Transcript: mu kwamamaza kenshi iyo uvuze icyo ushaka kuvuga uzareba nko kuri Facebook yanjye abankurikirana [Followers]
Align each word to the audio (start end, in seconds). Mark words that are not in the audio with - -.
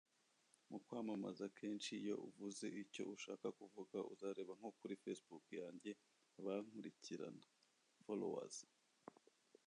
mu 0.69 0.77
kwamamaza 0.85 1.45
kenshi 1.57 1.91
iyo 2.01 2.15
uvuze 2.27 2.65
icyo 2.83 3.03
ushaka 3.15 3.47
kuvuga 3.59 3.97
uzareba 4.13 4.51
nko 4.59 4.69
kuri 4.79 4.93
Facebook 5.03 5.45
yanjye 5.61 5.91
abankurikirana 6.39 7.45
[Followers] 8.03 8.55